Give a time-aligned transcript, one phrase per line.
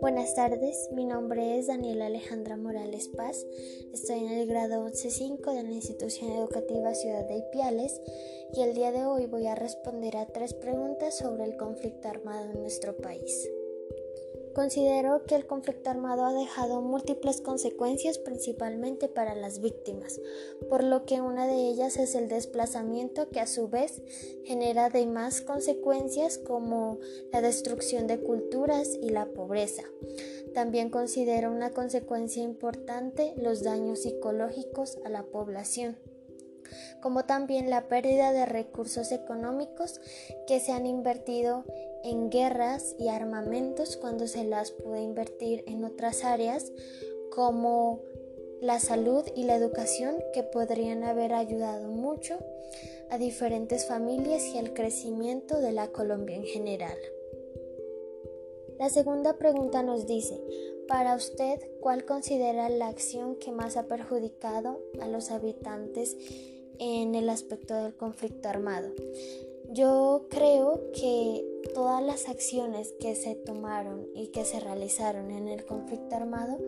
[0.00, 3.46] Buenas tardes, mi nombre es Daniela Alejandra Morales Paz,
[3.92, 8.00] estoy en el grado 11.5 de la institución educativa Ciudad de Ipiales
[8.52, 12.50] y el día de hoy voy a responder a tres preguntas sobre el conflicto armado
[12.50, 13.48] en nuestro país.
[14.54, 20.20] Considero que el conflicto armado ha dejado múltiples consecuencias principalmente para las víctimas,
[20.68, 24.02] por lo que una de ellas es el desplazamiento que a su vez
[24.44, 26.98] genera demás consecuencias como
[27.32, 29.84] la destrucción de culturas y la pobreza.
[30.52, 35.96] También considero una consecuencia importante los daños psicológicos a la población
[37.00, 40.00] como también la pérdida de recursos económicos
[40.46, 41.64] que se han invertido
[42.04, 46.72] en guerras y armamentos cuando se las puede invertir en otras áreas
[47.30, 48.00] como
[48.60, 52.38] la salud y la educación que podrían haber ayudado mucho
[53.10, 56.96] a diferentes familias y al crecimiento de la Colombia en general.
[58.78, 60.40] La segunda pregunta nos dice,
[60.88, 66.16] para usted, ¿cuál considera la acción que más ha perjudicado a los habitantes
[66.80, 68.88] en el aspecto del conflicto armado.
[69.68, 71.46] Yo creo que
[71.80, 76.58] todas las acciones que se tomaron y que se realizaron en el conflicto armado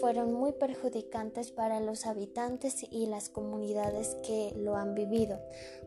[0.00, 5.38] fueron muy perjudicantes para los habitantes y las comunidades que lo han vivido,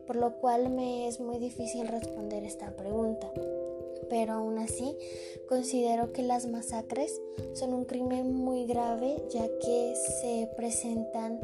[0.06, 3.30] por lo cual me es muy difícil responder esta pregunta.
[4.08, 4.96] Pero aún así,
[5.50, 7.20] considero que las masacres
[7.52, 11.40] son un crimen muy grave ya que se presentan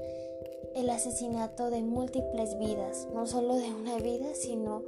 [0.75, 4.83] el asesinato de múltiples vidas, no solo de una vida, sino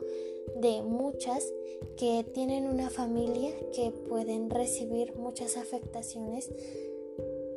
[0.60, 1.52] de muchas
[1.96, 6.50] que tienen una familia que pueden recibir muchas afectaciones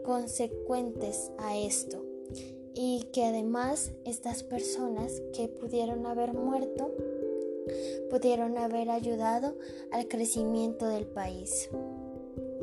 [0.04, 2.04] consecuentes a esto
[2.74, 6.92] y que además estas personas que pudieron haber muerto
[8.10, 9.56] pudieron haber ayudado
[9.92, 11.70] al crecimiento del país.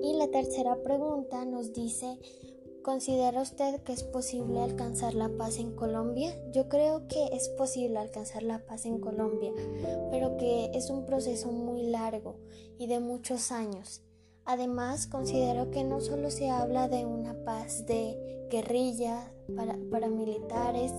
[0.03, 2.19] Y la tercera pregunta nos dice
[2.83, 6.35] ¿Considera usted que es posible alcanzar la paz en Colombia?
[6.51, 9.53] Yo creo que es posible alcanzar la paz en Colombia,
[10.11, 12.37] pero que es un proceso muy largo
[12.79, 14.03] y de muchos años.
[14.47, 20.93] Además, considero que no solo se habla de una paz de guerrilla, para, paramilitares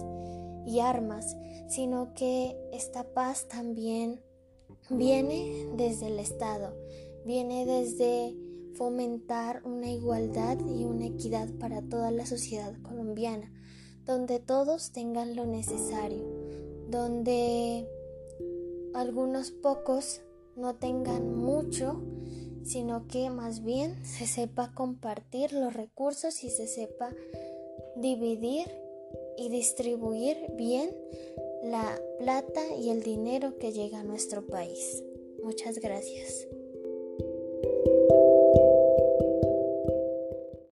[0.68, 1.36] y armas,
[1.68, 4.22] sino que esta paz también
[4.90, 6.76] viene desde el Estado,
[7.26, 8.36] viene desde
[8.76, 13.52] fomentar una igualdad y una equidad para toda la sociedad colombiana,
[14.06, 16.24] donde todos tengan lo necesario,
[16.90, 17.88] donde
[18.94, 20.22] algunos pocos
[20.56, 22.02] no tengan mucho,
[22.64, 27.14] sino que más bien se sepa compartir los recursos y se sepa
[27.96, 28.68] dividir
[29.38, 30.96] y distribuir bien
[31.64, 35.04] la plata y el dinero que llega a nuestro país.
[35.44, 36.48] Muchas gracias.